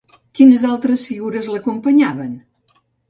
[0.37, 2.33] Quines altres figures l'acompanyaven?